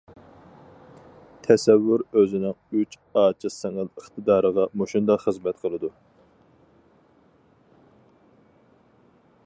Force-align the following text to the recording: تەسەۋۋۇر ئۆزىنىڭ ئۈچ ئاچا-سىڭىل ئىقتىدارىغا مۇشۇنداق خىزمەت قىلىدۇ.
تەسەۋۋۇر 1.47 2.03
ئۆزىنىڭ 2.21 2.55
ئۈچ 2.79 2.97
ئاچا-سىڭىل 3.23 3.91
ئىقتىدارىغا 3.91 4.65
مۇشۇنداق 4.83 5.23
خىزمەت 5.27 5.63
قىلىدۇ. 5.67 5.93